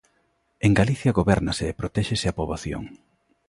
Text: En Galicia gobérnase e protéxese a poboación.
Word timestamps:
En 0.65 0.71
Galicia 0.79 1.17
gobérnase 1.19 1.65
e 1.67 1.77
protéxese 1.81 2.27
a 2.29 2.37
poboación. 2.39 2.83